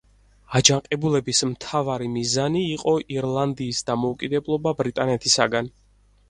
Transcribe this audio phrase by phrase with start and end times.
[0.59, 5.71] აჯანყებულების მთავარი მიზანი იყო ირლანდიის დამოუკიდებლობა ბრიტანეთისაგან.